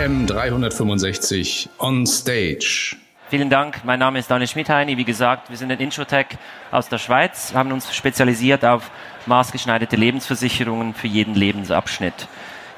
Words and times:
AM 0.00 0.26
365 0.26 1.68
on 1.78 2.06
stage. 2.06 2.96
Vielen 3.28 3.50
Dank. 3.50 3.84
Mein 3.84 3.98
Name 3.98 4.18
ist 4.18 4.30
Daniel 4.30 4.48
Schmidheini. 4.48 4.96
Wie 4.96 5.04
gesagt, 5.04 5.50
wir 5.50 5.58
sind 5.58 5.70
ein 5.70 5.78
Introtech 5.78 6.38
aus 6.70 6.88
der 6.88 6.96
Schweiz, 6.96 7.52
Wir 7.52 7.58
haben 7.58 7.70
uns 7.70 7.94
spezialisiert 7.94 8.64
auf 8.64 8.90
maßgeschneiderte 9.26 9.96
Lebensversicherungen 9.96 10.94
für 10.94 11.06
jeden 11.06 11.34
Lebensabschnitt. 11.34 12.28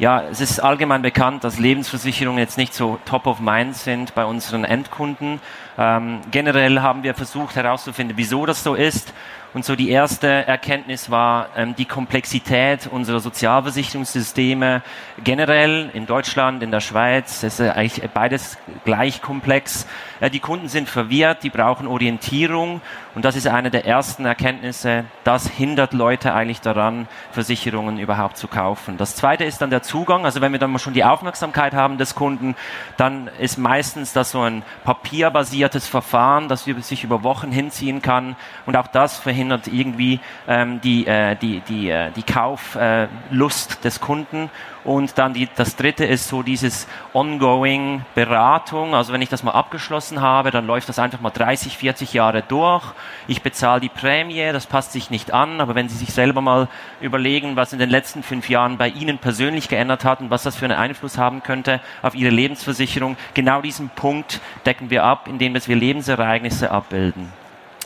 Ja, 0.01 0.25
es 0.33 0.41
ist 0.41 0.59
allgemein 0.59 1.03
bekannt, 1.03 1.45
dass 1.45 1.61
Lebensversicherungen 1.61 2.41
jetzt 2.41 2.59
nicht 2.59 2.75
so 2.75 2.99
top 3.05 3.29
of 3.29 3.39
mind 3.39 3.77
sind 3.77 4.17
bei 4.17 4.25
unseren 4.25 4.65
Endkunden. 4.65 5.41
Ähm, 5.79 6.23
generell 6.33 6.81
haben 6.81 7.05
wir 7.05 7.15
versucht 7.15 7.55
herauszufinden, 7.55 8.17
wieso 8.17 8.47
das 8.47 8.65
so 8.65 8.75
ist 8.75 9.15
und 9.55 9.67
so 9.67 9.77
die 9.77 9.91
erste 9.91 10.29
Erkenntnis 10.29 11.11
war 11.11 11.51
ähm, 11.57 11.75
die 11.77 11.85
Komplexität 11.85 12.87
unserer 12.87 13.21
Sozialversicherungssysteme 13.21 14.83
generell 15.23 15.91
in 15.93 16.07
Deutschland, 16.07 16.63
in 16.63 16.71
der 16.71 16.81
Schweiz. 16.81 17.43
Ist 17.43 17.61
eigentlich 17.61 18.01
beides 18.15 18.57
gleich 18.87 19.21
komplex. 19.21 19.87
Äh, 20.21 20.31
die 20.31 20.41
Kunden 20.41 20.69
sind 20.69 20.89
verwirrt, 20.89 21.43
die 21.43 21.51
brauchen 21.51 21.87
Orientierung 21.87 22.81
und 23.15 23.27
das 23.27 23.37
ist 23.37 23.47
eine 23.47 23.71
der 23.71 23.85
ersten 23.85 24.25
Erkenntnisse. 24.25 25.05
Das 25.23 25.49
hindert 25.49 25.93
Leute 25.93 26.33
eigentlich 26.33 26.63
daran, 26.63 27.07
Versicherungen 27.33 27.99
überhaupt 27.99 28.39
zu 28.39 28.49
kaufen. 28.49 28.97
Das 28.97 29.17
zweite 29.17 29.45
ist 29.45 29.61
dann 29.61 29.69
der 29.69 29.83
Zugang. 29.83 30.25
Also 30.25 30.41
wenn 30.41 30.53
wir 30.53 30.61
dann 30.61 30.73
mal 30.73 30.79
schon 30.79 30.95
die 30.95 31.05
Aufmerksamkeit 31.05 31.75
haben 31.75 31.99
des 31.99 32.15
Kunden, 32.15 32.57
dann 32.97 33.29
ist 33.39 33.59
meistens 33.59 34.15
das 34.15 34.31
so 34.31 34.41
ein 34.41 34.63
papierbasiertes 34.85 35.87
Verfahren, 35.87 36.49
das 36.49 36.65
sich 36.65 37.05
über 37.05 37.23
Wochen 37.23 37.53
hinziehen 37.53 38.01
kann 38.01 38.35
und 38.65 38.77
auch 38.79 38.87
das 38.87 39.19
verhindert 39.19 39.42
verhindert 39.43 39.67
irgendwie 39.67 40.21
ähm, 40.47 40.81
die, 40.81 41.07
äh, 41.07 41.35
die, 41.37 41.61
die, 41.69 41.91
äh, 41.91 42.11
die 42.13 42.23
Kauflust 42.23 43.73
äh, 43.73 43.83
des 43.83 44.01
Kunden. 44.01 44.51
Und 44.85 45.17
dann 45.19 45.33
die, 45.33 45.49
das 45.55 45.77
dritte 45.77 46.05
ist 46.05 46.29
so 46.29 46.43
dieses 46.43 46.89
ongoing 47.13 48.05
Beratung. 48.15 48.95
Also 48.95 49.13
wenn 49.13 49.23
ich 49.23 49.29
das 49.29 49.45
mal 49.45 49.53
abgeschlossen 49.53 50.21
habe, 50.21 50.51
dann 50.51 50.67
läuft 50.67 50.89
das 50.89 50.99
einfach 50.99 51.21
mal 51.21 51.31
30, 51.31 51.77
40 51.77 52.13
Jahre 52.13 52.43
durch. 52.43 52.83
Ich 53.29 53.43
bezahle 53.43 53.81
die 53.81 53.89
Prämie, 53.89 54.51
das 54.53 54.67
passt 54.67 54.93
sich 54.93 55.11
nicht 55.11 55.33
an. 55.33 55.61
Aber 55.61 55.75
wenn 55.77 55.89
Sie 55.89 55.97
sich 55.97 56.13
selber 56.13 56.41
mal 56.41 56.69
überlegen, 57.01 57.55
was 57.55 57.73
in 57.73 57.79
den 57.79 57.91
letzten 57.91 58.23
fünf 58.23 58.49
Jahren 58.49 58.77
bei 58.77 58.89
Ihnen 58.89 59.19
persönlich 59.19 59.69
geändert 59.69 60.05
hat 60.05 60.21
und 60.21 60.31
was 60.31 60.43
das 60.43 60.57
für 60.57 60.65
einen 60.65 60.79
Einfluss 60.79 61.17
haben 61.17 61.43
könnte 61.43 61.81
auf 62.03 62.15
Ihre 62.15 62.31
Lebensversicherung, 62.31 63.17
genau 63.35 63.63
diesen 63.63 63.89
Punkt 63.89 64.41
decken 64.67 64.91
wir 64.91 65.05
ab, 65.05 65.29
indem 65.29 65.55
wir 65.55 65.77
Lebensereignisse 65.77 66.71
abbilden. 66.73 67.42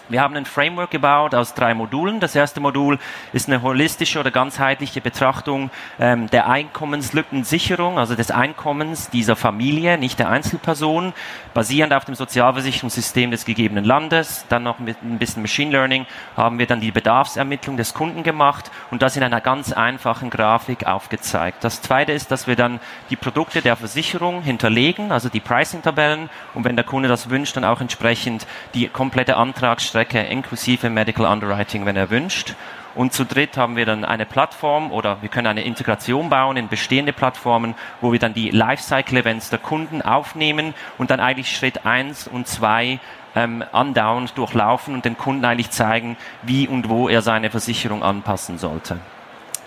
Wir 0.08 0.20
haben 0.20 0.36
ein 0.36 0.44
Framework 0.44 0.92
gebaut 0.92 1.34
aus 1.34 1.54
drei 1.54 1.74
Modulen. 1.74 2.20
Das 2.20 2.36
erste 2.36 2.60
Modul 2.60 3.00
ist 3.32 3.48
eine 3.48 3.62
holistische 3.62 4.20
oder 4.20 4.30
ganzheitliche 4.30 5.00
Betrachtung 5.00 5.68
ähm, 5.98 6.30
der 6.30 6.48
Einkommenslückensicherung, 6.48 7.98
also 7.98 8.14
des 8.14 8.30
Einkommens 8.30 9.10
dieser 9.10 9.34
Familie, 9.34 9.98
nicht 9.98 10.20
der 10.20 10.28
Einzelperson, 10.28 11.12
basierend 11.54 11.92
auf 11.92 12.04
dem 12.04 12.14
Sozialversicherungssystem 12.14 13.32
des 13.32 13.44
gegebenen 13.44 13.84
Landes. 13.84 14.46
Dann 14.48 14.62
noch 14.62 14.78
mit 14.78 15.02
ein 15.02 15.18
bisschen 15.18 15.42
Machine 15.42 15.72
Learning 15.72 16.06
haben 16.36 16.60
wir 16.60 16.66
dann 16.66 16.80
die 16.80 16.92
Bedarfsermittlung 16.92 17.76
des 17.76 17.92
Kunden 17.92 18.22
gemacht 18.22 18.70
und 18.92 19.02
das 19.02 19.16
in 19.16 19.24
einer 19.24 19.40
ganz 19.40 19.72
einfachen 19.72 20.30
Grafik 20.30 20.86
aufgezeigt. 20.86 21.64
Das 21.64 21.82
zweite 21.82 22.12
ist, 22.12 22.30
dass 22.30 22.46
wir 22.46 22.54
dann 22.54 22.78
die 23.10 23.16
Produkte 23.16 23.60
der 23.60 23.74
Versicherung 23.74 24.42
hinterlegen, 24.42 25.10
also 25.10 25.28
die 25.28 25.40
Pricing-Tabellen 25.40 26.30
und 26.54 26.62
wenn 26.62 26.76
der 26.76 26.84
Kunde 26.84 27.08
das 27.08 27.28
wünscht, 27.28 27.56
dann 27.56 27.64
auch 27.64 27.80
entsprechend 27.80 28.46
die 28.72 28.86
komplette 28.86 29.36
Antragsstrecke 29.36 29.95
Strecke 29.96 30.20
inklusive 30.20 30.90
Medical 30.90 31.24
Underwriting, 31.24 31.86
wenn 31.86 31.96
er 31.96 32.10
wünscht. 32.10 32.54
Und 32.94 33.14
zu 33.14 33.24
dritt 33.24 33.56
haben 33.56 33.76
wir 33.76 33.86
dann 33.86 34.04
eine 34.04 34.26
Plattform 34.26 34.92
oder 34.92 35.22
wir 35.22 35.30
können 35.30 35.46
eine 35.46 35.64
Integration 35.64 36.28
bauen 36.28 36.58
in 36.58 36.68
bestehende 36.68 37.14
Plattformen, 37.14 37.74
wo 38.02 38.12
wir 38.12 38.18
dann 38.18 38.34
die 38.34 38.50
Lifecycle-Events 38.50 39.48
der 39.48 39.58
Kunden 39.58 40.02
aufnehmen 40.02 40.74
und 40.98 41.10
dann 41.10 41.18
eigentlich 41.18 41.56
Schritt 41.56 41.86
eins 41.86 42.28
und 42.28 42.46
zwei 42.46 43.00
ähm, 43.34 43.64
andauernd 43.72 44.36
durchlaufen 44.36 44.92
und 44.92 45.06
den 45.06 45.16
Kunden 45.16 45.46
eigentlich 45.46 45.70
zeigen, 45.70 46.18
wie 46.42 46.68
und 46.68 46.90
wo 46.90 47.08
er 47.08 47.22
seine 47.22 47.48
Versicherung 47.48 48.02
anpassen 48.02 48.58
sollte. 48.58 48.98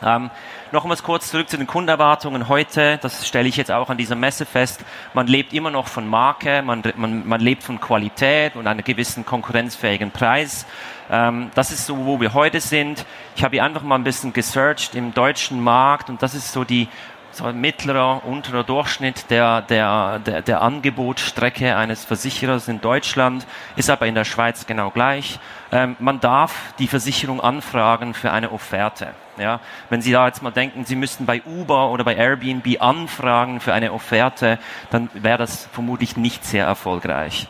Ähm, 0.03 0.29
Nochmals 0.71 1.01
kurz 1.01 1.31
zurück 1.31 1.49
zu 1.49 1.57
den 1.57 1.65
Kundenerwartungen 1.65 2.47
heute. 2.47 2.99
Das 3.01 3.27
stelle 3.27 3.47
ich 3.47 3.57
jetzt 3.57 3.71
auch 3.71 3.89
an 3.89 3.97
dieser 3.97 4.13
Messe 4.13 4.45
fest. 4.45 4.85
Man 5.15 5.25
lebt 5.25 5.51
immer 5.51 5.71
noch 5.71 5.87
von 5.87 6.07
Marke, 6.07 6.61
man, 6.61 6.83
man, 6.95 7.27
man 7.27 7.41
lebt 7.41 7.63
von 7.63 7.81
Qualität 7.81 8.55
und 8.55 8.67
einem 8.67 8.83
gewissen 8.83 9.25
konkurrenzfähigen 9.25 10.11
Preis. 10.11 10.67
Ähm, 11.09 11.49
das 11.55 11.71
ist 11.71 11.87
so, 11.87 12.05
wo 12.05 12.21
wir 12.21 12.35
heute 12.35 12.61
sind. 12.61 13.03
Ich 13.35 13.43
habe 13.43 13.55
hier 13.55 13.63
einfach 13.63 13.81
mal 13.81 13.95
ein 13.95 14.03
bisschen 14.03 14.31
gesearched 14.31 14.93
im 14.93 15.11
deutschen 15.11 15.59
Markt 15.59 16.11
und 16.11 16.21
das 16.21 16.35
ist 16.35 16.51
so 16.51 16.63
die 16.63 16.87
so 17.31 17.51
mittlerer, 17.51 18.25
unterer 18.25 18.63
Durchschnitt 18.63 19.29
der, 19.29 19.61
der, 19.61 20.19
der, 20.19 20.41
der 20.41 20.61
Angebotsstrecke 20.61 21.75
eines 21.75 22.05
Versicherers 22.05 22.67
in 22.67 22.81
Deutschland, 22.81 23.45
ist 23.75 23.89
aber 23.89 24.07
in 24.07 24.15
der 24.15 24.25
Schweiz 24.25 24.65
genau 24.65 24.89
gleich. 24.89 25.39
Ähm, 25.71 25.95
man 25.99 26.19
darf 26.19 26.73
die 26.79 26.87
Versicherung 26.87 27.41
anfragen 27.41 28.13
für 28.13 28.31
eine 28.31 28.51
Offerte. 28.51 29.09
Ja, 29.37 29.61
wenn 29.89 30.01
Sie 30.01 30.11
da 30.11 30.27
jetzt 30.27 30.43
mal 30.43 30.51
denken, 30.51 30.85
Sie 30.85 30.95
müssten 30.95 31.25
bei 31.25 31.41
Uber 31.45 31.91
oder 31.91 32.03
bei 32.03 32.15
Airbnb 32.15 32.81
anfragen 32.81 33.61
für 33.61 33.73
eine 33.73 33.93
Offerte, 33.93 34.59
dann 34.89 35.09
wäre 35.13 35.37
das 35.37 35.67
vermutlich 35.71 36.17
nicht 36.17 36.43
sehr 36.43 36.65
erfolgreich. 36.65 37.47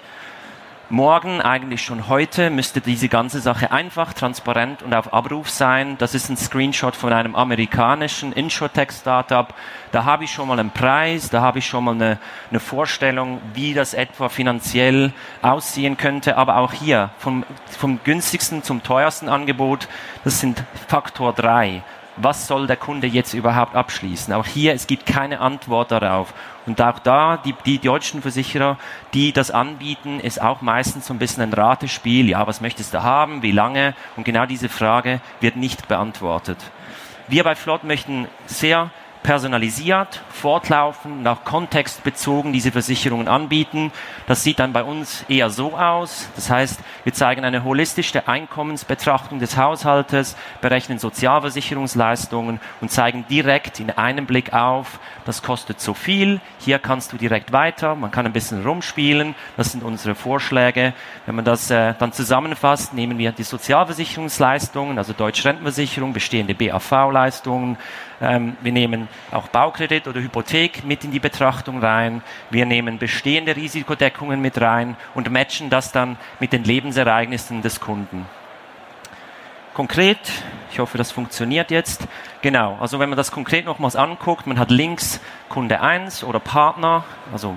Morgen, 0.91 1.39
eigentlich 1.39 1.83
schon 1.83 2.07
heute, 2.07 2.49
müsste 2.49 2.81
diese 2.81 3.09
ganze 3.09 3.41
Sache 3.41 3.71
einfach, 3.71 4.11
transparent 4.11 4.81
und 4.81 4.95
auf 4.95 5.13
Abruf 5.13 5.47
sein. 5.47 5.99
Das 5.99 6.15
ist 6.15 6.29
ein 6.29 6.37
Screenshot 6.37 6.95
von 6.95 7.13
einem 7.13 7.35
amerikanischen 7.35 8.33
Insurtech-Startup. 8.33 9.53
Da 9.91 10.05
habe 10.05 10.23
ich 10.23 10.33
schon 10.33 10.47
mal 10.47 10.59
einen 10.59 10.71
Preis, 10.71 11.29
da 11.29 11.41
habe 11.41 11.59
ich 11.59 11.67
schon 11.67 11.83
mal 11.83 11.93
eine, 11.93 12.17
eine 12.49 12.59
Vorstellung, 12.59 13.39
wie 13.53 13.75
das 13.75 13.93
etwa 13.93 14.29
finanziell 14.29 15.13
aussehen 15.43 15.95
könnte. 15.95 16.37
Aber 16.37 16.57
auch 16.57 16.73
hier, 16.73 17.11
vom, 17.19 17.45
vom 17.67 17.99
günstigsten 18.03 18.63
zum 18.63 18.81
teuersten 18.81 19.29
Angebot, 19.29 19.87
das 20.23 20.39
sind 20.39 20.63
Faktor 20.87 21.33
drei 21.33 21.83
was 22.21 22.47
soll 22.47 22.67
der 22.67 22.77
Kunde 22.77 23.07
jetzt 23.07 23.33
überhaupt 23.33 23.75
abschließen? 23.75 24.33
Auch 24.33 24.45
hier, 24.45 24.73
es 24.73 24.87
gibt 24.87 25.05
keine 25.05 25.39
Antwort 25.39 25.91
darauf. 25.91 26.33
Und 26.65 26.81
auch 26.81 26.99
da, 26.99 27.37
die, 27.37 27.55
die 27.65 27.79
deutschen 27.79 28.21
Versicherer, 28.21 28.77
die 29.13 29.31
das 29.31 29.51
anbieten, 29.51 30.19
ist 30.19 30.41
auch 30.41 30.61
meistens 30.61 31.07
so 31.07 31.13
ein 31.13 31.19
bisschen 31.19 31.43
ein 31.43 31.53
Ratespiel. 31.53 32.29
Ja, 32.29 32.45
was 32.45 32.61
möchtest 32.61 32.93
du 32.93 33.03
haben? 33.03 33.41
Wie 33.41 33.51
lange? 33.51 33.95
Und 34.17 34.25
genau 34.25 34.45
diese 34.45 34.69
Frage 34.69 35.21
wird 35.39 35.55
nicht 35.55 35.87
beantwortet. 35.87 36.57
Wir 37.27 37.43
bei 37.43 37.55
Flott 37.55 37.83
möchten 37.83 38.27
sehr 38.45 38.91
personalisiert, 39.23 40.21
fortlaufend, 40.29 41.23
nach 41.23 41.43
Kontext 41.43 42.03
bezogen 42.03 42.53
diese 42.53 42.71
Versicherungen 42.71 43.27
anbieten. 43.27 43.91
Das 44.27 44.43
sieht 44.43 44.59
dann 44.59 44.73
bei 44.73 44.83
uns 44.83 45.25
eher 45.27 45.49
so 45.49 45.77
aus. 45.77 46.29
Das 46.35 46.49
heißt, 46.49 46.79
wir 47.03 47.13
zeigen 47.13 47.43
eine 47.43 47.63
holistische 47.63 48.27
Einkommensbetrachtung 48.27 49.39
des 49.39 49.57
Haushaltes, 49.57 50.35
berechnen 50.61 50.99
Sozialversicherungsleistungen 50.99 52.59
und 52.81 52.91
zeigen 52.91 53.25
direkt 53.29 53.79
in 53.79 53.91
einem 53.91 54.25
Blick 54.25 54.53
auf, 54.53 54.99
das 55.25 55.43
kostet 55.43 55.79
so 55.81 55.93
viel, 55.93 56.39
hier 56.59 56.79
kannst 56.79 57.11
du 57.13 57.17
direkt 57.17 57.51
weiter, 57.51 57.95
man 57.95 58.11
kann 58.11 58.25
ein 58.25 58.33
bisschen 58.33 58.65
rumspielen, 58.65 59.35
das 59.57 59.71
sind 59.71 59.83
unsere 59.83 60.15
Vorschläge. 60.15 60.93
Wenn 61.25 61.35
man 61.35 61.45
das 61.45 61.69
äh, 61.69 61.93
dann 61.99 62.13
zusammenfasst, 62.13 62.93
nehmen 62.93 63.17
wir 63.17 63.31
die 63.31 63.43
Sozialversicherungsleistungen, 63.43 64.97
also 64.97 65.13
Deutsche 65.13 65.45
Rentenversicherung, 65.45 66.13
bestehende 66.13 66.55
BAV-Leistungen, 66.55 67.77
ähm, 68.21 68.57
wir 68.61 68.71
nehmen 68.71 69.07
auch 69.31 69.47
Baukredit 69.47 70.07
oder 70.07 70.21
Hypothek 70.21 70.83
mit 70.83 71.03
in 71.03 71.11
die 71.11 71.19
Betrachtung 71.19 71.79
rein. 71.79 72.21
Wir 72.49 72.65
nehmen 72.65 72.97
bestehende 72.97 73.55
Risikodeckungen 73.55 74.41
mit 74.41 74.59
rein 74.59 74.97
und 75.15 75.29
matchen 75.31 75.69
das 75.69 75.91
dann 75.91 76.17
mit 76.39 76.53
den 76.53 76.63
Lebensereignissen 76.63 77.61
des 77.61 77.79
Kunden. 77.79 78.25
Konkret, 79.73 80.19
ich 80.71 80.79
hoffe, 80.79 80.97
das 80.97 81.11
funktioniert 81.11 81.71
jetzt. 81.71 82.07
Genau, 82.41 82.77
also 82.81 82.99
wenn 82.99 83.09
man 83.09 83.17
das 83.17 83.31
konkret 83.31 83.65
nochmals 83.65 83.95
anguckt, 83.95 84.45
man 84.45 84.59
hat 84.59 84.71
links 84.71 85.21
Kunde 85.47 85.79
1 85.79 86.23
oder 86.23 86.39
Partner, 86.39 87.05
also 87.31 87.55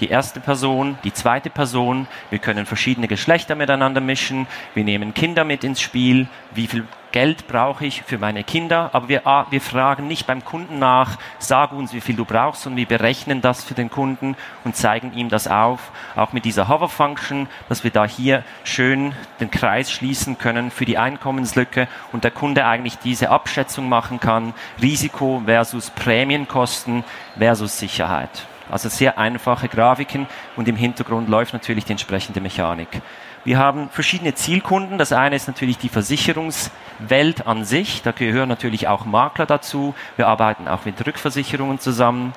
die 0.00 0.08
erste 0.08 0.40
Person, 0.40 0.98
die 1.04 1.12
zweite 1.12 1.48
Person. 1.48 2.08
Wir 2.30 2.40
können 2.40 2.66
verschiedene 2.66 3.06
Geschlechter 3.06 3.54
miteinander 3.54 4.00
mischen. 4.00 4.48
Wir 4.74 4.82
nehmen 4.82 5.14
Kinder 5.14 5.44
mit 5.44 5.62
ins 5.62 5.80
Spiel. 5.80 6.26
Wie 6.52 6.66
viel 6.66 6.88
Geld 7.12 7.46
brauche 7.46 7.84
ich 7.84 8.02
für 8.02 8.16
meine 8.16 8.42
Kinder? 8.42 8.90
Aber 8.94 9.08
wir, 9.08 9.26
ah, 9.26 9.46
wir 9.50 9.60
fragen 9.60 10.08
nicht 10.08 10.26
beim 10.26 10.44
Kunden 10.44 10.78
nach, 10.78 11.18
sag 11.38 11.72
uns, 11.72 11.92
wie 11.92 12.00
viel 12.00 12.16
du 12.16 12.24
brauchst, 12.24 12.62
sondern 12.62 12.78
wir 12.78 12.86
berechnen 12.86 13.42
das 13.42 13.62
für 13.62 13.74
den 13.74 13.90
Kunden 13.90 14.34
und 14.64 14.76
zeigen 14.76 15.12
ihm 15.12 15.28
das 15.28 15.46
auf. 15.46 15.92
Auch 16.16 16.32
mit 16.32 16.46
dieser 16.46 16.68
Hover 16.68 16.88
Function, 16.88 17.48
dass 17.68 17.84
wir 17.84 17.90
da 17.90 18.06
hier 18.06 18.44
schön 18.64 19.12
den 19.40 19.50
Kreis 19.50 19.92
schließen 19.92 20.38
können 20.38 20.70
für 20.70 20.86
die 20.86 20.96
Einkommenslücke 20.96 21.86
und 22.12 22.24
der 22.24 22.30
Kunde 22.30 22.64
eigentlich 22.64 22.98
diese 22.98 23.28
Abschätzung 23.28 23.90
machen 23.90 24.18
kann. 24.18 24.54
Risiko 24.80 25.42
versus 25.44 25.90
Prämienkosten 25.90 27.04
versus 27.36 27.78
Sicherheit. 27.78 28.46
Also 28.70 28.88
sehr 28.88 29.18
einfache 29.18 29.68
Grafiken 29.68 30.26
und 30.56 30.66
im 30.66 30.76
Hintergrund 30.76 31.28
läuft 31.28 31.52
natürlich 31.52 31.84
die 31.84 31.92
entsprechende 31.92 32.40
Mechanik. 32.40 33.02
Wir 33.44 33.58
haben 33.58 33.88
verschiedene 33.90 34.34
Zielkunden. 34.34 34.98
Das 34.98 35.12
eine 35.12 35.34
ist 35.34 35.48
natürlich 35.48 35.78
die 35.78 35.88
Versicherungswelt 35.88 37.46
an 37.46 37.64
sich. 37.64 38.02
Da 38.02 38.12
gehören 38.12 38.48
natürlich 38.48 38.86
auch 38.86 39.04
Makler 39.04 39.46
dazu. 39.46 39.94
Wir 40.16 40.28
arbeiten 40.28 40.68
auch 40.68 40.84
mit 40.84 41.04
Rückversicherungen 41.04 41.80
zusammen. 41.80 42.34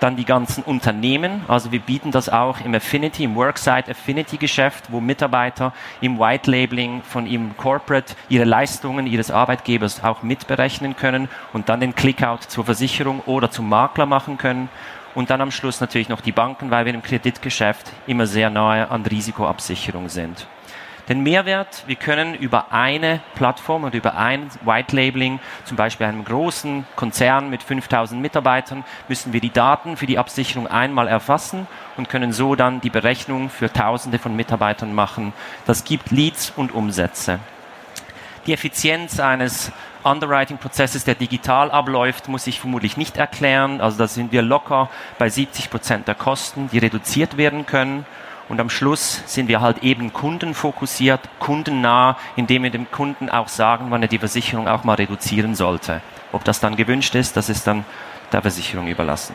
Dann 0.00 0.16
die 0.16 0.24
ganzen 0.24 0.62
Unternehmen, 0.62 1.42
also 1.48 1.72
wir 1.72 1.80
bieten 1.80 2.12
das 2.12 2.28
auch 2.28 2.60
im 2.60 2.72
Affinity, 2.72 3.24
im 3.24 3.34
Worksite 3.34 3.90
Affinity 3.90 4.36
Geschäft, 4.36 4.92
wo 4.92 5.00
Mitarbeiter 5.00 5.72
im 6.00 6.20
White 6.20 6.48
Labeling 6.48 7.02
von 7.02 7.26
ihrem 7.26 7.56
Corporate 7.56 8.14
ihre 8.28 8.44
Leistungen 8.44 9.08
ihres 9.08 9.32
Arbeitgebers 9.32 10.04
auch 10.04 10.22
mitberechnen 10.22 10.94
können 10.94 11.28
und 11.52 11.68
dann 11.68 11.80
den 11.80 11.96
Clickout 11.96 12.42
zur 12.46 12.64
Versicherung 12.64 13.22
oder 13.26 13.50
zum 13.50 13.68
Makler 13.68 14.06
machen 14.06 14.38
können. 14.38 14.68
Und 15.18 15.30
dann 15.30 15.40
am 15.40 15.50
Schluss 15.50 15.80
natürlich 15.80 16.08
noch 16.08 16.20
die 16.20 16.30
Banken, 16.30 16.70
weil 16.70 16.86
wir 16.86 16.94
im 16.94 17.02
Kreditgeschäft 17.02 17.90
immer 18.06 18.28
sehr 18.28 18.50
nahe 18.50 18.88
an 18.88 19.04
Risikoabsicherung 19.04 20.08
sind. 20.08 20.46
Den 21.08 21.24
Mehrwert, 21.24 21.82
wir 21.88 21.96
können 21.96 22.36
über 22.36 22.70
eine 22.70 23.18
Plattform 23.34 23.82
und 23.82 23.96
über 23.96 24.16
ein 24.16 24.48
White 24.64 24.94
Labeling, 24.94 25.40
zum 25.64 25.76
Beispiel 25.76 26.06
einem 26.06 26.24
großen 26.24 26.86
Konzern 26.94 27.50
mit 27.50 27.64
5000 27.64 28.22
Mitarbeitern, 28.22 28.84
müssen 29.08 29.32
wir 29.32 29.40
die 29.40 29.50
Daten 29.50 29.96
für 29.96 30.06
die 30.06 30.18
Absicherung 30.18 30.68
einmal 30.68 31.08
erfassen 31.08 31.66
und 31.96 32.08
können 32.08 32.32
so 32.32 32.54
dann 32.54 32.80
die 32.80 32.88
Berechnung 32.88 33.50
für 33.50 33.72
Tausende 33.72 34.20
von 34.20 34.36
Mitarbeitern 34.36 34.94
machen. 34.94 35.32
Das 35.66 35.82
gibt 35.82 36.12
Leads 36.12 36.52
und 36.54 36.72
Umsätze. 36.72 37.40
Die 38.46 38.52
Effizienz 38.52 39.18
eines 39.18 39.72
Underwriting-Prozesses, 40.04 41.04
der 41.04 41.14
digital 41.14 41.70
abläuft, 41.70 42.28
muss 42.28 42.46
ich 42.46 42.60
vermutlich 42.60 42.96
nicht 42.96 43.16
erklären. 43.16 43.80
Also 43.80 43.98
da 43.98 44.08
sind 44.08 44.32
wir 44.32 44.42
locker 44.42 44.88
bei 45.18 45.28
70 45.28 45.70
Prozent 45.70 46.08
der 46.08 46.14
Kosten, 46.14 46.68
die 46.72 46.78
reduziert 46.78 47.36
werden 47.36 47.66
können. 47.66 48.06
Und 48.48 48.60
am 48.60 48.70
Schluss 48.70 49.22
sind 49.26 49.48
wir 49.48 49.60
halt 49.60 49.82
eben 49.82 50.12
kundenfokussiert, 50.12 51.20
kundennah, 51.38 52.16
indem 52.36 52.62
wir 52.62 52.70
dem 52.70 52.90
Kunden 52.90 53.28
auch 53.28 53.48
sagen, 53.48 53.86
wann 53.90 54.02
er 54.02 54.08
die 54.08 54.18
Versicherung 54.18 54.68
auch 54.68 54.84
mal 54.84 54.94
reduzieren 54.94 55.54
sollte. 55.54 56.00
Ob 56.32 56.44
das 56.44 56.60
dann 56.60 56.76
gewünscht 56.76 57.14
ist, 57.14 57.36
das 57.36 57.50
ist 57.50 57.66
dann 57.66 57.84
der 58.32 58.42
Versicherung 58.42 58.88
überlassen. 58.88 59.34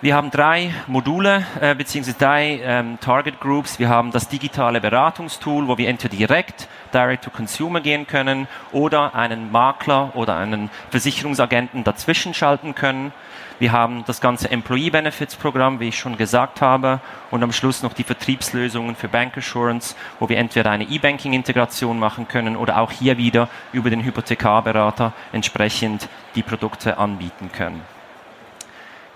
Wir 0.00 0.14
haben 0.14 0.30
drei 0.30 0.72
Module 0.86 1.44
äh, 1.60 1.74
bzw. 1.74 2.12
drei 2.16 2.60
ähm, 2.62 2.98
Target 3.00 3.40
Groups. 3.40 3.80
Wir 3.80 3.88
haben 3.88 4.12
das 4.12 4.28
digitale 4.28 4.80
Beratungstool, 4.80 5.66
wo 5.66 5.76
wir 5.76 5.88
entweder 5.88 6.16
direkt 6.16 6.68
Direct 6.94 7.24
to 7.24 7.30
Consumer 7.30 7.80
gehen 7.80 8.06
können 8.06 8.46
oder 8.70 9.16
einen 9.16 9.50
Makler 9.50 10.14
oder 10.14 10.36
einen 10.36 10.70
Versicherungsagenten 10.90 11.82
dazwischen 11.82 12.32
schalten 12.32 12.76
können. 12.76 13.12
Wir 13.58 13.72
haben 13.72 14.04
das 14.06 14.20
ganze 14.20 14.48
Employee 14.52 14.90
Benefits 14.90 15.34
Programm, 15.34 15.80
wie 15.80 15.88
ich 15.88 15.98
schon 15.98 16.16
gesagt 16.16 16.60
habe, 16.60 17.00
und 17.32 17.42
am 17.42 17.50
Schluss 17.50 17.82
noch 17.82 17.92
die 17.92 18.04
Vertriebslösungen 18.04 18.94
für 18.94 19.08
Bank 19.08 19.36
Assurance, 19.36 19.96
wo 20.20 20.28
wir 20.28 20.38
entweder 20.38 20.70
eine 20.70 20.84
E-Banking 20.84 21.32
Integration 21.32 21.98
machen 21.98 22.28
können 22.28 22.54
oder 22.54 22.78
auch 22.78 22.92
hier 22.92 23.18
wieder 23.18 23.48
über 23.72 23.90
den 23.90 24.04
Hypothekarberater 24.04 25.12
entsprechend 25.32 26.08
die 26.36 26.44
Produkte 26.44 26.98
anbieten 26.98 27.50
können. 27.52 27.97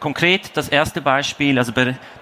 Konkret 0.02 0.56
das 0.56 0.68
erste 0.68 1.00
Beispiel, 1.00 1.60
also 1.60 1.70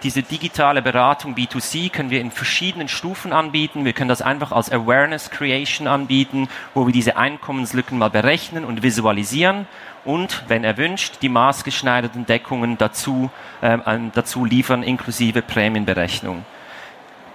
diese 0.03 0.23
digitale 0.23 0.82
Beratung 0.82 1.35
B2C 1.35 1.91
können 1.91 2.11
wir 2.11 2.21
in 2.21 2.31
verschiedenen 2.31 2.88
Stufen 2.88 3.32
anbieten. 3.32 3.87
Wir 3.87 3.94
können 3.94 4.11
das 4.11 4.21
einfach 4.21 4.53
als 4.53 4.71
Awareness 4.71 5.31
Creation 5.31 5.87
anbieten, 5.87 6.50
wo 6.75 6.87
wir 6.87 6.93
diese 6.93 7.17
Einkommenslücken 7.17 7.97
mal 7.97 8.11
berechnen 8.11 8.67
und 8.67 8.82
visualisieren 8.82 9.67
und, 10.05 10.44
wenn 10.49 10.62
erwünscht, 10.62 11.23
die 11.23 11.31
maßgeschneiderten 11.31 12.27
Deckungen 12.27 12.77
dazu, 12.77 13.31
ähm, 13.62 14.12
dazu 14.15 14.44
liefern, 14.44 14.82
inklusive 14.82 15.41
Prämienberechnung. 15.41 16.44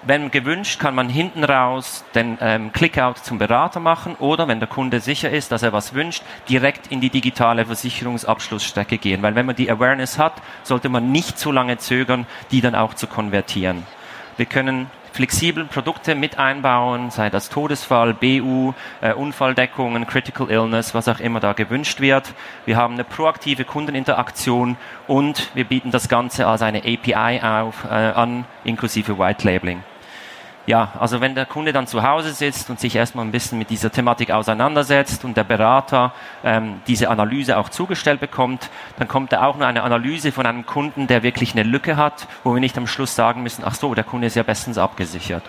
Wenn 0.07 0.29
gewünscht, 0.29 0.79
kann 0.79 0.93
man 0.93 1.09
hinten 1.09 1.43
raus 1.43 2.05
den 2.13 2.37
ähm, 2.39 2.71
Clickout 2.71 3.17
zum 3.23 3.39
Berater 3.39 3.79
machen 3.79 4.15
oder, 4.19 4.47
wenn 4.47 4.59
der 4.59 4.69
Kunde 4.69 4.99
sicher 4.99 5.31
ist, 5.31 5.51
dass 5.51 5.63
er 5.63 5.73
was 5.73 5.95
wünscht, 5.95 6.21
direkt 6.47 6.91
in 6.91 7.01
die 7.01 7.09
digitale 7.09 7.65
Versicherungsabschlussstrecke 7.65 8.99
gehen. 8.99 9.23
Weil 9.23 9.33
wenn 9.33 9.47
man 9.47 9.55
die 9.55 9.69
Awareness 9.71 10.19
hat, 10.19 10.33
sollte 10.61 10.89
man 10.89 11.11
nicht 11.11 11.39
zu 11.39 11.51
lange 11.51 11.77
zögern, 11.79 12.27
die 12.51 12.61
dann 12.61 12.75
auch 12.75 12.93
zu 12.93 13.07
konvertieren. 13.07 13.83
Wir 14.37 14.45
können 14.45 14.91
flexibel 15.11 15.65
Produkte 15.65 16.13
mit 16.13 16.37
einbauen, 16.37 17.09
sei 17.09 17.31
das 17.31 17.49
Todesfall, 17.49 18.13
BU, 18.13 18.73
äh, 19.01 19.11
Unfalldeckungen, 19.11 20.05
Critical 20.05 20.51
Illness, 20.51 20.93
was 20.93 21.07
auch 21.07 21.19
immer 21.19 21.39
da 21.39 21.53
gewünscht 21.53 21.99
wird. 21.99 22.31
Wir 22.65 22.77
haben 22.77 22.93
eine 22.93 23.05
proaktive 23.05 23.65
Kundeninteraktion 23.65 24.77
und 25.07 25.49
wir 25.55 25.63
bieten 25.63 25.89
das 25.89 26.09
Ganze 26.09 26.45
als 26.45 26.61
eine 26.61 26.83
API 26.83 27.41
auf, 27.41 27.85
äh, 27.85 27.87
an, 27.87 28.45
inklusive 28.63 29.17
White 29.17 29.47
Labeling 29.47 29.81
ja, 30.67 30.93
also 30.99 31.21
wenn 31.21 31.35
der 31.35 31.45
Kunde 31.45 31.73
dann 31.73 31.85
zu 31.85 32.01
Hause 32.01 32.31
sitzt 32.33 32.69
und 32.69 32.79
sich 32.79 32.95
erstmal 32.95 33.23
ein 33.25 33.31
bisschen 33.31 33.59
mit 33.59 33.69
dieser 33.69 33.91
Thematik 33.91 34.31
auseinandersetzt 34.31 35.23
und 35.23 35.37
der 35.37 35.43
Berater 35.43 36.13
ähm, 36.43 36.81
diese 36.87 37.09
Analyse 37.09 37.57
auch 37.57 37.69
zugestellt 37.69 38.19
bekommt, 38.19 38.69
dann 38.97 39.07
kommt 39.07 39.31
da 39.31 39.43
auch 39.43 39.57
nur 39.57 39.67
eine 39.67 39.83
Analyse 39.83 40.31
von 40.31 40.45
einem 40.45 40.65
Kunden, 40.65 41.05
der 41.07 41.21
wirklich 41.21 41.53
eine 41.53 41.63
Lücke 41.63 41.97
hat, 41.97 42.27
wo 42.43 42.53
wir 42.53 42.59
nicht 42.59 42.77
am 42.77 42.87
Schluss 42.87 43.15
sagen 43.15 43.43
müssen, 43.43 43.63
ach 43.65 43.75
so, 43.75 43.93
der 43.93 44.03
Kunde 44.03 44.27
ist 44.27 44.35
ja 44.35 44.43
bestens 44.43 44.77
abgesichert. 44.77 45.43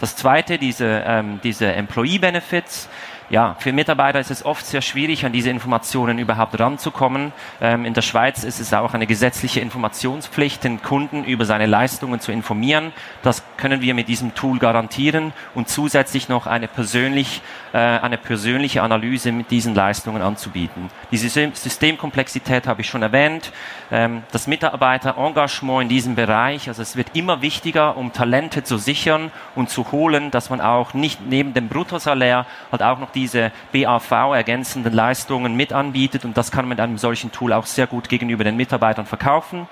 Das 0.00 0.14
zweite, 0.14 0.58
diese, 0.58 1.02
ähm, 1.06 1.40
diese 1.42 1.72
Employee 1.72 2.18
Benefits, 2.18 2.88
ja, 3.30 3.56
für 3.58 3.72
Mitarbeiter 3.72 4.18
ist 4.20 4.30
es 4.30 4.44
oft 4.44 4.64
sehr 4.64 4.80
schwierig, 4.80 5.26
an 5.26 5.32
diese 5.32 5.50
Informationen 5.50 6.18
überhaupt 6.18 6.58
ranzukommen. 6.58 7.32
Ähm, 7.60 7.84
in 7.84 7.92
der 7.92 8.00
Schweiz 8.00 8.42
ist 8.42 8.58
es 8.58 8.72
auch 8.72 8.94
eine 8.94 9.06
gesetzliche 9.06 9.60
Informationspflicht, 9.60 10.64
den 10.64 10.82
Kunden 10.82 11.24
über 11.24 11.44
seine 11.44 11.66
Leistungen 11.66 12.20
zu 12.20 12.32
informieren. 12.32 12.92
Das 13.22 13.42
können 13.58 13.82
wir 13.82 13.92
mit 13.92 14.08
diesem 14.08 14.34
Tool 14.34 14.58
garantieren 14.58 15.34
und 15.54 15.68
zusätzlich 15.68 16.30
noch 16.30 16.46
eine, 16.46 16.68
persönlich, 16.68 17.42
äh, 17.74 17.78
eine 17.78 18.16
persönliche 18.16 18.82
Analyse 18.82 19.30
mit 19.30 19.50
diesen 19.50 19.74
Leistungen 19.74 20.22
anzubieten. 20.22 20.88
Diese 21.10 21.28
Systemkomplexität 21.28 22.66
habe 22.66 22.80
ich 22.80 22.88
schon 22.88 23.02
erwähnt. 23.02 23.52
Ähm, 23.90 24.22
das 24.32 24.46
Mitarbeiterengagement 24.46 25.82
in 25.82 25.88
diesem 25.90 26.14
Bereich, 26.14 26.68
also 26.68 26.80
es 26.80 26.96
wird 26.96 27.14
immer 27.14 27.42
wichtiger, 27.42 27.98
um 27.98 28.14
Talente 28.14 28.64
zu 28.64 28.78
sichern 28.78 29.30
und 29.54 29.68
zu 29.68 29.92
holen, 29.92 30.30
dass 30.30 30.48
man 30.48 30.62
auch 30.62 30.94
nicht 30.94 31.20
neben 31.26 31.52
dem 31.52 31.68
Bruttosalär 31.68 32.46
halt 32.72 32.82
auch 32.82 32.98
noch 32.98 33.10
diese 33.18 33.50
BAV 33.72 34.12
ergänzenden 34.34 34.92
Leistungen 34.92 35.56
mit 35.56 35.72
anbietet 35.72 36.24
und 36.24 36.36
das 36.36 36.52
kann 36.52 36.66
man 36.66 36.70
mit 36.70 36.80
einem 36.80 36.98
solchen 36.98 37.32
Tool 37.32 37.52
auch 37.52 37.66
sehr 37.66 37.88
gut 37.88 38.08
gegenüber 38.08 38.44
den 38.44 38.56
Mitarbeitern 38.56 39.06
verkaufen. 39.06 39.66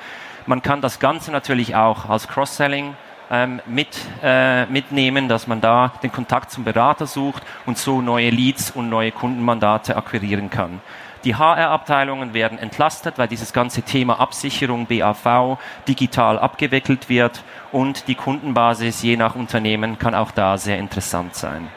Man 0.47 0.63
kann 0.63 0.81
das 0.81 0.99
Ganze 0.99 1.31
natürlich 1.31 1.77
auch 1.77 2.09
als 2.09 2.27
Cross-Selling 2.27 2.97
ähm, 3.31 3.61
mit, 3.67 3.89
äh, 4.23 4.67
mitnehmen, 4.67 5.29
dass 5.29 5.47
man 5.47 5.61
da 5.61 5.93
den 6.03 6.11
Kontakt 6.11 6.51
zum 6.51 6.65
Berater 6.65 7.07
sucht 7.07 7.45
und 7.67 7.79
so 7.79 8.01
neue 8.01 8.31
Leads 8.31 8.73
und 8.73 8.89
neue 8.89 9.13
Kundenmandate 9.13 9.97
akquirieren 9.97 10.51
kann. 10.51 10.81
Die 11.23 11.37
HR-Abteilungen 11.37 12.35
werden 12.35 12.59
entlastet, 12.59 13.17
weil 13.17 13.29
dieses 13.29 13.53
ganze 13.53 13.83
Thema 13.83 14.19
Absicherung 14.21 14.87
BAV 14.87 15.59
digital 15.87 16.39
abgewickelt 16.39 17.09
wird 17.09 17.43
und 17.73 18.09
die 18.09 18.15
Kundenbasis 18.17 19.03
je 19.03 19.17
nach 19.17 19.35
Unternehmen 19.37 19.99
kann 19.99 20.15
auch 20.15 20.31
da 20.33 20.59
sehr 20.59 20.79
interessant 20.79 21.35
sein. 21.35 21.69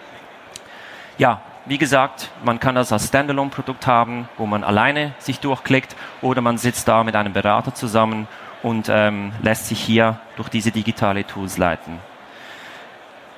Ja, 1.20 1.42
wie 1.66 1.78
gesagt, 1.78 2.32
man 2.44 2.60
kann 2.60 2.76
das 2.76 2.92
als 2.92 3.08
Standalone-Produkt 3.08 3.86
haben, 3.88 4.28
wo 4.38 4.46
man 4.46 4.64
alleine 4.64 5.14
sich 5.20 5.40
durchklickt 5.40 5.96
oder 6.22 6.42
man 6.42 6.58
sitzt 6.58 6.88
da 6.88 7.04
mit 7.04 7.16
einem 7.16 7.34
Berater 7.34 7.74
zusammen 7.74 8.28
und 8.64 8.88
ähm, 8.90 9.32
lässt 9.42 9.68
sich 9.68 9.80
hier 9.80 10.20
durch 10.36 10.50
diese 10.50 10.72
digitale 10.72 11.26
Tools 11.26 11.58
leiten. 11.58 12.00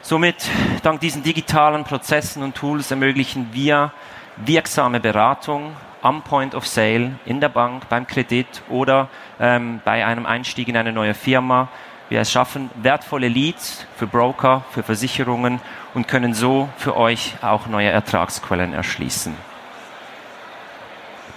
Somit, 0.02 0.50
dank 0.82 1.00
diesen 1.00 1.22
digitalen 1.24 1.84
Prozessen 1.84 2.42
und 2.42 2.56
Tools 2.56 2.90
ermöglichen 2.90 3.50
wir 3.52 3.92
wirksame 4.38 5.00
Beratung 5.00 5.76
am 6.02 6.24
Point 6.24 6.56
of 6.56 6.66
Sale 6.66 7.12
in 7.26 7.40
der 7.40 7.50
Bank, 7.50 7.88
beim 7.90 8.08
Kredit 8.08 8.64
oder 8.70 9.10
ähm, 9.40 9.82
bei 9.86 10.06
einem 10.06 10.26
Einstieg 10.26 10.68
in 10.68 10.78
eine 10.78 10.92
neue 10.92 11.14
Firma. 11.14 11.70
Wir 12.12 12.26
schaffen 12.26 12.70
wertvolle 12.76 13.30
Leads 13.30 13.88
für 13.96 14.06
Broker, 14.06 14.66
für 14.72 14.84
Versicherungen 14.84 15.62
und 15.94 16.10
können 16.10 16.34
so 16.34 16.68
für 16.76 16.98
euch 16.98 17.36
auch 17.42 17.68
neue 17.68 17.90
Ertragsquellen 17.90 18.74
erschließen. 18.74 19.34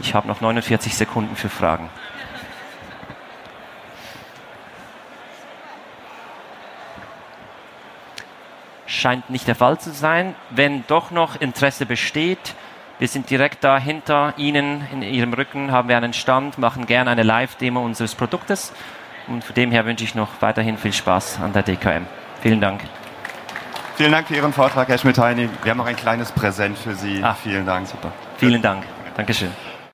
Ich 0.00 0.16
habe 0.16 0.26
noch 0.26 0.40
49 0.40 0.96
Sekunden 0.96 1.36
für 1.36 1.48
Fragen. 1.48 1.90
Scheint 8.86 9.30
nicht 9.30 9.46
der 9.46 9.54
Fall 9.54 9.78
zu 9.78 9.92
sein. 9.92 10.34
Wenn 10.50 10.84
doch 10.88 11.12
noch 11.12 11.40
Interesse 11.40 11.86
besteht, 11.86 12.56
wir 12.98 13.06
sind 13.06 13.30
direkt 13.30 13.62
da 13.62 13.78
hinter 13.78 14.34
Ihnen, 14.38 14.84
in 14.90 15.02
Ihrem 15.02 15.34
Rücken 15.34 15.70
haben 15.70 15.88
wir 15.88 15.96
einen 15.96 16.14
Stand, 16.14 16.58
machen 16.58 16.86
gerne 16.86 17.12
eine 17.12 17.22
Live-Demo 17.22 17.80
unseres 17.80 18.16
Produktes. 18.16 18.72
Und 19.26 19.42
von 19.44 19.54
dem 19.54 19.70
her 19.70 19.86
wünsche 19.86 20.04
ich 20.04 20.14
noch 20.14 20.28
weiterhin 20.40 20.76
viel 20.76 20.92
Spaß 20.92 21.40
an 21.40 21.52
der 21.52 21.62
DKM. 21.62 22.06
Vielen 22.42 22.60
Dank. 22.60 22.82
Vielen 23.96 24.12
Dank 24.12 24.26
für 24.26 24.34
Ihren 24.34 24.52
Vortrag, 24.52 24.88
Herr 24.88 24.98
Schmidt-Heini. 24.98 25.48
Wir 25.62 25.70
haben 25.70 25.78
noch 25.78 25.86
ein 25.86 25.96
kleines 25.96 26.32
Präsent 26.32 26.76
für 26.76 26.94
Sie. 26.94 27.22
Ah, 27.22 27.34
Vielen 27.34 27.64
Dank. 27.64 27.86
Super. 27.86 28.12
Vielen 28.38 28.60
Dank. 28.60 28.84
Dankeschön. 29.16 29.50